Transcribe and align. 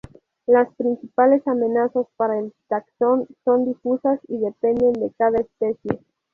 Las 0.47 0.67
principales 0.77 1.47
amenazas 1.47 2.07
para 2.17 2.39
el 2.39 2.51
taxón 2.69 3.27
son 3.45 3.65
difusas 3.65 4.19
y 4.27 4.39
dependen 4.39 4.93
de 4.93 5.11
cada 5.15 5.37
especie. 5.37 5.99